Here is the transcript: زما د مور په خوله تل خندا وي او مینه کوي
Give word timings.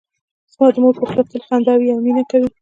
زما 0.53 0.67
د 0.73 0.77
مور 0.83 0.95
په 0.99 1.05
خوله 1.09 1.23
تل 1.31 1.41
خندا 1.47 1.73
وي 1.77 1.87
او 1.93 1.99
مینه 2.05 2.23
کوي 2.31 2.49